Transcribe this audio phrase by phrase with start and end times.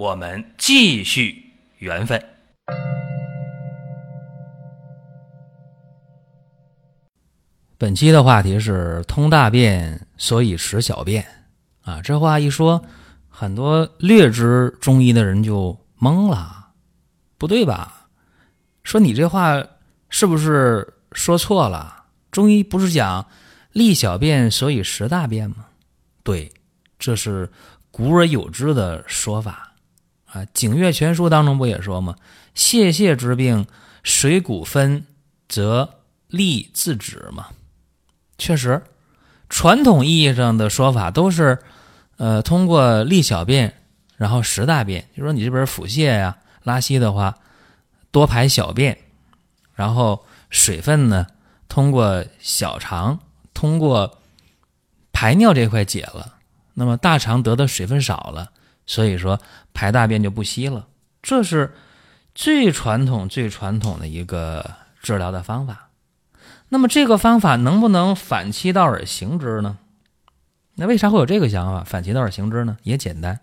[0.00, 2.18] 我们继续缘分。
[7.76, 11.26] 本期的话题是通大便，所以识小便
[11.82, 12.00] 啊。
[12.00, 12.82] 这话一说，
[13.28, 16.70] 很多略知中医的人就懵了，
[17.36, 18.08] 不对吧？
[18.82, 19.62] 说你这话
[20.08, 22.04] 是不是说错了？
[22.30, 23.26] 中医不是讲
[23.72, 25.66] 利小便，所以识大便吗？
[26.22, 26.50] 对，
[26.98, 27.50] 这是
[27.90, 29.66] 古而有之的说法
[30.32, 30.42] 啊。
[30.54, 32.16] 《景岳全书》当中不也说吗？
[32.54, 33.66] 泄泻之病，
[34.02, 35.06] 水谷分，
[35.48, 37.48] 则利自止嘛。
[38.38, 38.82] 确实，
[39.48, 41.58] 传统意义上的说法都是，
[42.16, 43.74] 呃，通过利小便，
[44.16, 45.08] 然后识大便。
[45.16, 47.36] 就说你这边腹泻呀、拉稀的话，
[48.10, 48.98] 多排小便，
[49.74, 51.26] 然后水分呢，
[51.68, 53.20] 通过小肠，
[53.54, 54.18] 通过
[55.12, 56.36] 排尿这块解了，
[56.74, 58.50] 那么大肠得的水分少了，
[58.90, 59.40] 所以说
[59.72, 60.88] 排大便就不稀了。
[61.22, 61.72] 这是
[62.34, 64.68] 最传统、最传统的一个
[65.00, 65.90] 治疗的方法。
[66.70, 69.78] 那么这个方法能不能反其道而行之呢？
[70.74, 71.84] 那为啥会有这个想法？
[71.84, 72.78] 反其道而行之呢？
[72.82, 73.38] 也简单，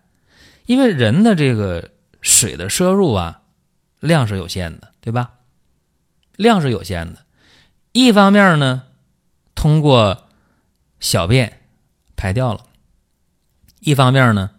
[0.66, 3.40] 因为人的这个水的摄入啊，
[4.02, 5.32] 量是有限的，对吧？
[6.36, 7.24] 量是有限的。
[7.94, 8.84] 一方面呢，
[9.56, 10.28] 通过
[11.00, 11.62] 小便
[12.18, 12.66] 排掉了；
[13.80, 14.52] 一方面呢，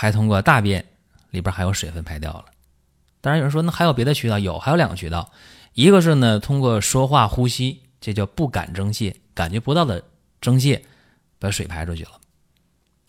[0.00, 0.84] 还通过大便
[1.30, 2.44] 里边还有水分排掉了。
[3.20, 4.38] 当然有人说，那还有别的渠道？
[4.38, 5.28] 有，还有两个渠道。
[5.74, 10.00] 一个是呢，通过说话、呼吸，这叫不感蒸泄，感觉不到的
[10.40, 10.80] 蒸泄，
[11.40, 12.12] 把水排出去了。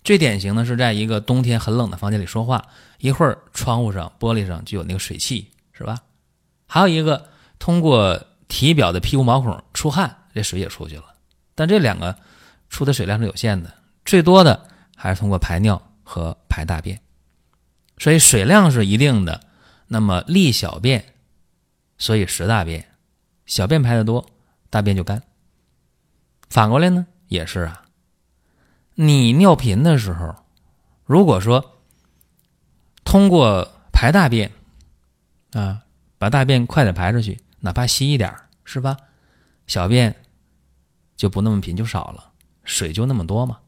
[0.03, 2.65] 最典型的是在一个冬天很冷的房间里说话，
[2.97, 5.99] 一会儿窗户上、玻璃上就有那个水汽，是吧？
[6.65, 11.05] 还有一个通过体表的皮肤毛孔出汗，这水也出去了。
[11.53, 12.15] 但这两个
[12.67, 13.71] 出的水量是有限的，
[14.05, 16.99] 最多的还是通过排尿和排大便。
[17.97, 19.41] 所以水量是一定的，
[19.87, 21.13] 那么利小便。
[21.97, 22.85] 所以食大便，
[23.45, 24.25] 小便排的多，
[24.69, 25.21] 大便就干。
[26.49, 27.85] 反过来呢，也是啊。
[28.95, 30.35] 你尿频的时候，
[31.05, 31.79] 如果说
[33.03, 34.51] 通过排大便
[35.51, 35.83] 啊，
[36.17, 38.33] 把大便快点排出去，哪怕稀一点
[38.63, 38.97] 是吧？
[39.67, 40.15] 小便
[41.17, 42.31] 就不那么频，就少了，
[42.63, 43.59] 水就那么多嘛。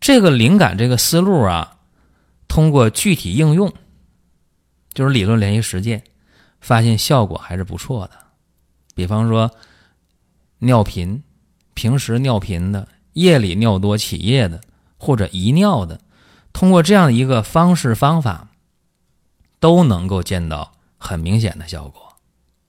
[0.00, 1.77] 这个灵感，这个思路啊，
[2.58, 3.72] 通过具体应用，
[4.92, 6.02] 就是理论联系实践。
[6.60, 8.18] 发现效果还是不错的，
[8.96, 9.52] 比方说
[10.58, 11.22] 尿频，
[11.74, 14.60] 平时尿频的，夜里尿多起夜的，
[14.96, 16.00] 或者遗尿的，
[16.52, 18.48] 通过这样的一个方式方法，
[19.60, 22.16] 都能够见到很明显的效果。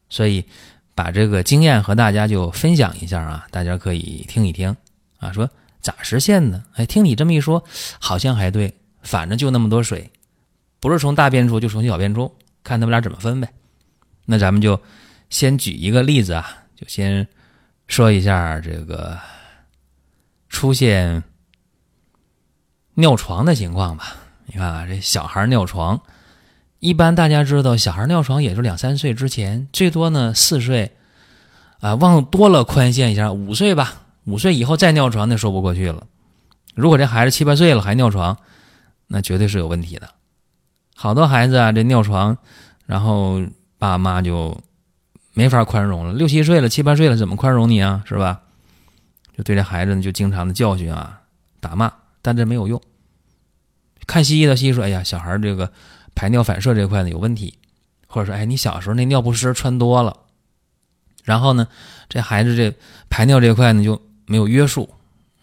[0.08, 0.46] 所以
[0.94, 4.78] 把这个经验和大家就分享一下啊，大家可以听一听
[5.18, 5.50] 啊，说
[5.82, 6.64] 咋实现的？
[6.76, 7.64] 哎，听你这么一说，
[8.00, 10.12] 好像还对，反正就那么多水，
[10.80, 13.50] 不是从大便出就从小便出，看他们俩怎么分呗。
[14.26, 14.80] 那咱们就
[15.30, 17.28] 先举一个例子啊，就先
[17.88, 19.18] 说一下这个
[20.50, 21.24] 出现
[22.94, 24.16] 尿床的情况吧。
[24.46, 26.02] 你看啊，这小孩尿床，
[26.80, 30.92] 一般大家知道，小孩尿床也就两三岁之前，最多呢四岁
[31.80, 34.04] 啊，往多了宽限一下，五岁吧。
[34.26, 36.06] 五岁以后再尿床，那说不过去了。
[36.76, 38.38] 如果这孩子七八岁了还尿床，
[39.10, 40.10] 那绝对是有问题的。
[40.96, 42.38] 好多孩子啊，这尿床，
[42.86, 43.42] 然后。
[43.82, 44.62] 爸妈就
[45.34, 48.04] 没法宽容了，六七岁了，七八岁了，怎么宽容你啊？
[48.06, 48.42] 是吧？
[49.38, 51.22] 就对这孩子呢，就经常的教训啊，
[51.62, 51.90] 打骂，
[52.22, 52.82] 但这没有用。
[54.06, 55.72] 看西医的西医说：“哎呀，小孩这个
[56.14, 57.58] 排尿反射这块呢有问题，
[58.08, 60.14] 或者说，哎，你小时候那尿不湿穿多了，
[61.24, 61.66] 然后呢，
[62.10, 62.76] 这孩子这
[63.10, 64.94] 排尿这块呢就没有约束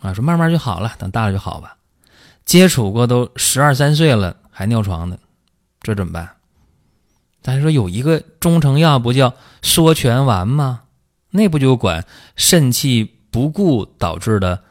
[0.00, 1.75] 啊，说慢慢就好了，等大了就好吧。
[2.46, 5.18] 接触过都十二三岁了还尿床的，
[5.82, 6.30] 这怎么办？”
[7.42, 10.84] 咱说有一个中成药不叫缩泉丸吗？
[11.30, 14.62] 那不就管肾气不固导致的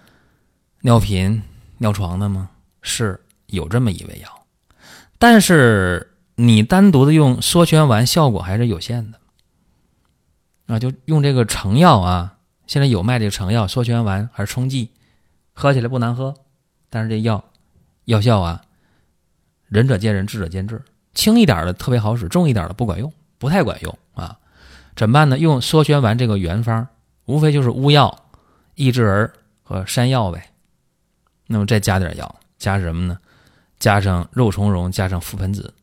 [0.82, 1.44] 尿频、
[1.78, 2.50] 尿床的吗？
[2.82, 4.46] 是有这么一味药，
[5.18, 9.20] 但是你单独的用缩泉丸效果还是有限的
[10.68, 10.80] 啊。
[10.80, 12.38] 就用这个成药啊，
[12.68, 14.90] 现在有卖这个成药缩泉丸还是冲剂，
[15.54, 16.36] 喝起来不难喝，
[16.90, 17.44] 但是这药
[18.06, 18.62] 药效啊，
[19.68, 20.82] 仁者见仁，智者见智。
[21.14, 24.40] 轻一点的特别好使，重一点的不管用，不太管用啊。
[24.96, 25.38] 怎么办呢？
[25.38, 26.88] 用缩旋丸这个原方，
[27.26, 28.26] 无非就是乌药、
[28.76, 29.32] 益智仁
[29.64, 30.52] 和山药呗。
[31.48, 33.18] 那么再加点药，加什么呢？
[33.78, 35.74] 加上肉苁蓉，加上覆盆子。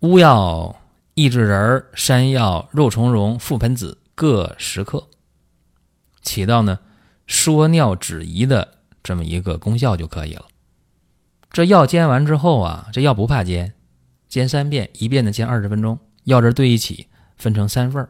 [0.00, 0.76] 乌药、
[1.14, 5.08] 益智仁、山药、肉苁蓉、覆盆子各十克，
[6.22, 6.78] 起到呢
[7.26, 8.75] 缩尿止遗的
[9.06, 10.46] 这么一个功效就可以了。
[11.52, 13.72] 这药煎完之后啊，这药不怕煎，
[14.28, 17.06] 煎三遍，一遍呢煎二十分钟，药汁兑一起。
[17.36, 18.08] 分成三份儿，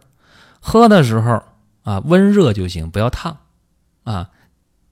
[0.61, 1.43] 喝的时候
[1.83, 3.37] 啊，温热就行，不要烫
[4.05, 4.31] 啊。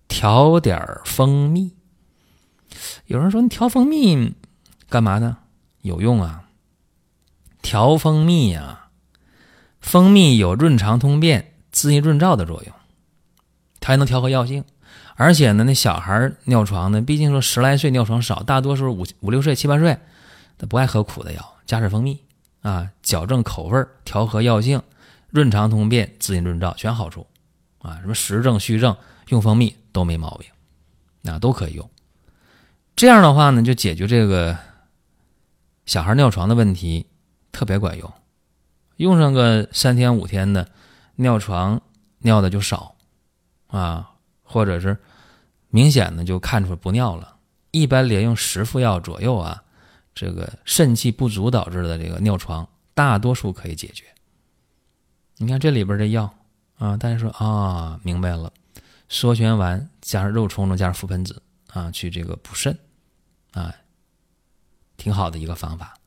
[0.08, 1.72] 调点蜂蜜。
[3.06, 4.34] 有人说你调蜂蜜
[4.88, 5.38] 干嘛呢？
[5.82, 6.48] 有用啊。
[7.62, 8.88] 调蜂蜜呀，
[9.80, 12.74] 蜂蜜有润肠通便、滋阴润燥的作用，
[13.78, 14.64] 它还能调和药性。
[15.16, 19.98] 而且呢，那小孩尿床呢，毕竟说十来岁尿床少，大多数五五六岁、七八岁，
[20.58, 22.20] 他不爱喝苦的药，加点蜂蜜。
[22.62, 24.80] 啊，矫正口味调和药性，
[25.28, 27.26] 润肠通便，滋阴润燥，全好处。
[27.78, 28.96] 啊，什么实证虚证，
[29.28, 31.90] 用蜂蜜都没毛病，啊都可以用。
[32.96, 34.56] 这样的话呢，就解决这个
[35.84, 37.06] 小孩尿床的问题，
[37.52, 38.10] 特别管用。
[38.96, 40.66] 用上个三天五天的，
[41.16, 41.82] 尿床
[42.20, 42.94] 尿的就少
[43.66, 44.12] 啊，
[44.54, 44.96] 或者是
[45.68, 47.36] 明显的就看出不尿了。
[47.72, 49.60] 一般连用十副药左右啊。
[50.14, 52.64] 这个肾气不足导致的这个尿床，
[52.94, 54.04] 大多数可以解决。
[55.38, 56.32] 你看这里边的药
[56.78, 58.52] 啊，大家说啊，明白了，
[59.08, 61.42] 缩旋丸加上肉苁蓉加上覆盆子
[61.72, 62.78] 啊，去这个补肾
[63.54, 63.74] 啊，
[64.96, 65.98] 挺好的一个方法。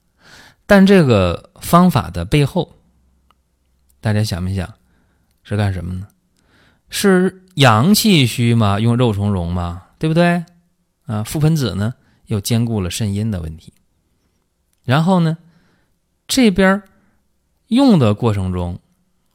[0.65, 2.77] 但这个方法的背后，
[3.99, 4.73] 大家想没想
[5.43, 6.07] 是干什么呢？
[6.89, 8.79] 是阳气虚嘛？
[8.79, 9.83] 用肉苁蓉嘛？
[9.97, 10.45] 对不对？
[11.07, 11.95] 啊，覆盆子呢，
[12.27, 13.73] 又兼顾了肾阴的问题。
[14.83, 15.37] 然后呢，
[16.27, 16.83] 这边
[17.67, 18.79] 用的过程中，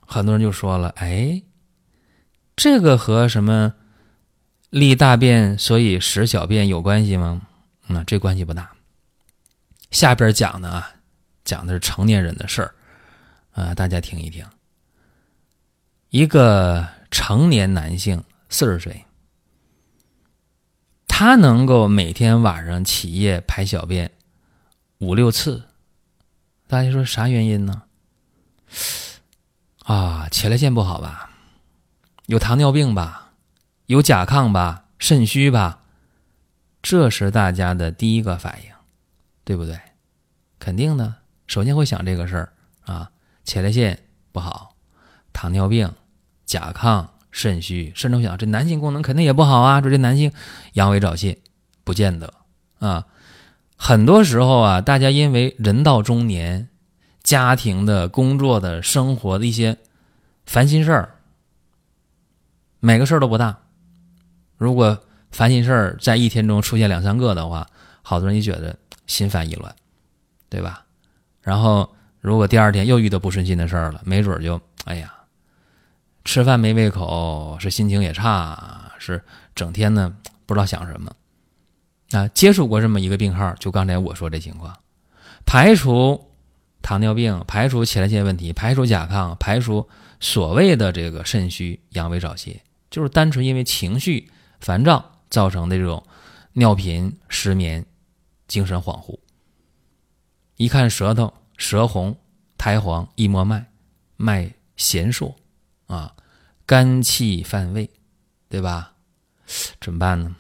[0.01, 1.43] 很多人就说了：“哎，
[2.55, 3.75] 这个和什么
[4.71, 7.43] 利大便所以使小便有关系吗？”
[7.89, 8.71] 那这关系不大。
[9.91, 10.93] 下边讲的啊，
[11.45, 12.75] 讲的是成年人的事儿
[13.53, 14.47] 啊，大家听一听。
[16.11, 19.05] 一个成年男性四十岁，
[21.07, 24.11] 他能够每天晚上起夜排小便。
[24.99, 25.65] 五六次，
[26.67, 27.83] 大家说啥原因呢？
[29.85, 31.31] 啊，前列腺不好吧？
[32.27, 33.33] 有糖尿病吧？
[33.87, 34.87] 有甲亢吧？
[34.99, 35.81] 肾虚吧？
[36.81, 38.73] 这是大家的第一个反应，
[39.45, 39.79] 对不对？
[40.59, 41.17] 肯定的，
[41.47, 42.53] 首先会想这个事儿
[42.87, 43.11] 啊，
[43.45, 44.75] 前列腺不好，
[45.33, 45.93] 糖尿病、
[46.53, 49.81] 甲亢、肾虚，甚至想这男性功能肯定也不好啊。
[49.81, 50.31] 说这男性
[50.75, 51.39] 阳痿早泄，
[51.83, 52.35] 不见得
[52.79, 53.07] 啊。
[53.79, 56.69] 很多时候啊，大家因为人到中年，
[57.23, 59.79] 家庭的、工作的、生活的一些
[60.45, 61.15] 烦心事儿，
[62.81, 63.57] 每个事儿都不大。
[64.59, 67.67] 如果烦心事儿在一天中出现两三个的话，
[68.03, 68.77] 好多人就觉得
[69.07, 69.75] 心烦意乱，
[70.51, 70.85] 对吧？
[71.41, 75.13] 然后如果第二天又遇到不顺心的事儿了，没准就哎呀，
[76.25, 79.23] 吃饭没胃口，是心情也差，是
[79.55, 80.15] 整天呢
[80.47, 81.13] 不知道想什么。
[82.13, 84.77] 啊，接触过这么一个病号，就刚才我说这情况，
[85.47, 86.29] 排除
[86.83, 89.89] 糖尿病，排除前列腺问题，排除甲亢，排除
[90.21, 96.05] 所谓的这个肾虚、阳痿早泄，就是单纯因为情绪烦躁造成的这种
[96.53, 97.85] 尿频、失眠、
[98.47, 99.19] 精神恍惚。
[100.57, 102.17] 一看舌头，舌红、
[102.59, 103.65] 苔黄，一摸脉，
[104.17, 105.35] 脉弦数，
[105.87, 106.15] 啊，
[106.67, 107.91] 肝气犯胃，
[108.49, 108.95] 对吧？
[109.81, 110.37] 怎么办呢？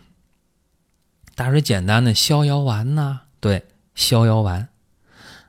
[1.34, 4.68] 打水简单的逍遥丸呐，对，逍遥丸。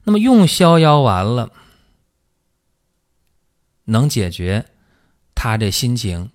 [0.04, 1.52] 那么用逍遥丸了，
[3.86, 4.66] 能解决
[5.36, 6.32] 他这心情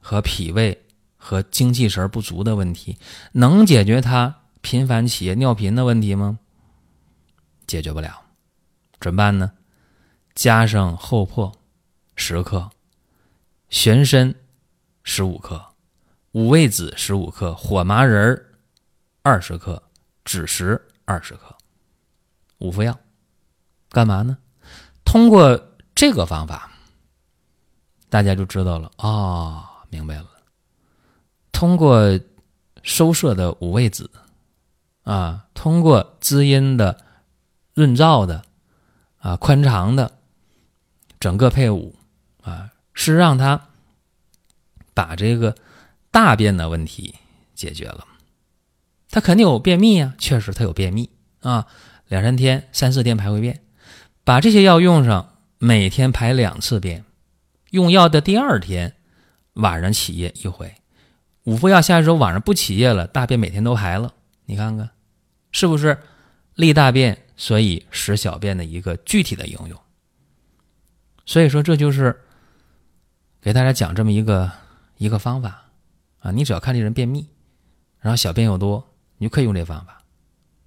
[0.00, 0.86] 和脾胃
[1.16, 2.98] 和精气神不足的问题，
[3.32, 6.38] 能解决他频繁起夜尿频的问题吗？
[7.66, 8.22] 解决不了，
[9.00, 9.52] 怎么办呢？
[10.34, 11.52] 加上厚朴
[12.14, 12.70] 十克，
[13.68, 14.34] 玄参
[15.02, 15.64] 十五克，
[16.32, 18.42] 五味子十五克，火麻仁儿。
[19.22, 19.82] 二十克
[20.24, 21.52] 枳实，二十克
[22.58, 22.96] 五副药，
[23.90, 24.38] 干嘛呢？
[25.04, 26.70] 通过这个方法，
[28.08, 30.30] 大家就知道了啊，明白了。
[31.50, 32.20] 通过
[32.84, 34.08] 收摄的五味子
[35.02, 37.04] 啊，通过滋阴的、
[37.74, 38.44] 润燥的
[39.18, 40.18] 啊、宽肠的
[41.18, 41.96] 整个配伍
[42.42, 43.68] 啊，是让他
[44.94, 45.54] 把这个
[46.10, 47.14] 大便的问题
[47.54, 48.04] 解决了。
[49.10, 51.08] 他肯定有便秘啊，确实他有便秘
[51.40, 51.68] 啊，
[52.08, 53.62] 两三天、三四天排回便，
[54.24, 57.04] 把这些药用上，每天排两次便。
[57.70, 58.96] 用药的第二天
[59.52, 60.74] 晚上起夜一回，
[61.44, 64.14] 五服药下之后晚上不起夜了，大便每天都排了。
[64.46, 64.90] 你看看，
[65.52, 65.98] 是不是
[66.54, 69.78] 利大便，所以使小便的一个具体的应用？
[71.26, 72.24] 所以说，这就是
[73.46, 74.50] 给大家讲这么一个
[74.96, 75.68] 一个方法
[76.18, 76.32] 啊。
[76.32, 77.28] 你只要看这人便秘，
[78.00, 80.02] 然后小便又多，你就可以用这方法。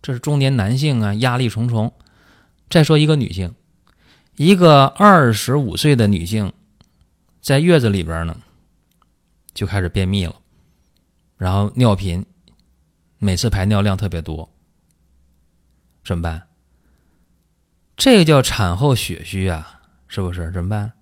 [0.01, 1.93] 这是中年男性啊，压力重重。
[2.69, 3.53] 再说一个女性，
[4.37, 6.53] 一个二十五岁的女性，
[7.41, 8.37] 在月子里边呢，
[9.53, 10.33] 就开始便秘了，
[11.35, 12.25] 然后尿频，
[13.17, 14.49] 每次排尿量特别多，
[16.05, 16.47] 怎么办？
[17.97, 19.81] 这个叫产后血虚啊。
[20.07, 20.93] 是不是怎么办？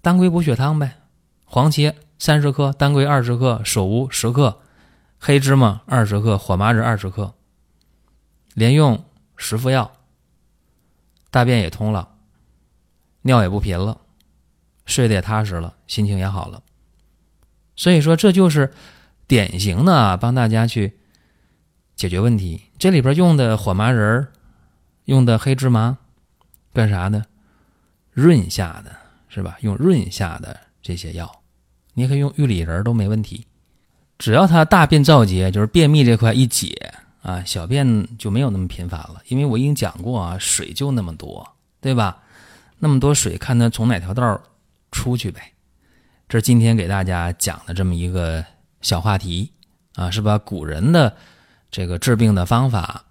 [0.00, 0.96] 当归补血汤呗，
[1.44, 4.60] 黄芪三十克，当归二十克，首乌十克，
[5.18, 7.34] 黑芝麻二十克，火麻仁二十克，
[8.54, 9.04] 连用
[9.36, 9.92] 十副药，
[11.30, 12.08] 大便也通了，
[13.22, 14.00] 尿也不频了，
[14.86, 16.62] 睡得也踏实了，心情也好了。
[17.76, 18.72] 所以说，这就是
[19.26, 20.98] 典型的帮大家去
[21.94, 22.62] 解决问题。
[22.78, 24.28] 这里边用的火麻仁
[25.04, 25.98] 用的黑芝麻，
[26.72, 27.26] 干啥的？
[28.12, 28.96] 润下的
[29.38, 29.56] 是吧？
[29.60, 31.30] 用润下的这些药，
[31.94, 33.46] 你可以用玉里仁都没问题。
[34.18, 36.92] 只要他大便燥结，就是便秘这块一解
[37.22, 39.22] 啊，小便就没有那么频繁了。
[39.28, 41.48] 因为我已经讲过啊，水就那么多，
[41.80, 42.20] 对吧？
[42.80, 44.42] 那么多水，看他从哪条道
[44.90, 45.52] 出去呗。
[46.28, 48.44] 这是今天给大家讲的这么一个
[48.80, 49.52] 小话题
[49.94, 51.16] 啊，是把古人的
[51.70, 53.04] 这个治病的方法，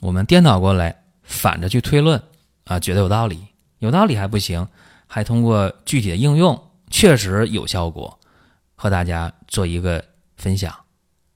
[0.00, 2.22] 我们颠倒过来，反着去推论
[2.64, 3.46] 啊，觉得有道理。
[3.80, 4.66] 有道理还不行，
[5.06, 8.18] 还通过具体的应用确实有效果，
[8.74, 10.04] 和大家做一个
[10.36, 10.74] 分享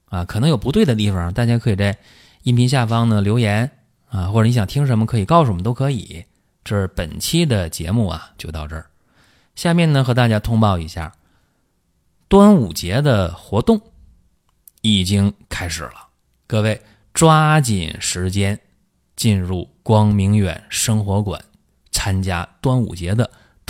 [0.05, 0.25] 啊。
[0.25, 1.97] 可能有不对的地方，大家可以在
[2.43, 3.71] 音频下方呢留言
[4.09, 6.25] 啊，或者你想听什么可以告诉我们都可以。
[6.63, 8.85] 这是本期的节目啊，就到这儿。
[9.55, 11.13] 下面呢和大家通报一下，
[12.27, 13.81] 端午节的活动
[14.81, 16.07] 已经开始了，
[16.45, 16.79] 各位
[17.13, 18.59] 抓紧时间
[19.15, 21.43] 进入光明远生活馆。
[21.91, 23.29] 参加端午节的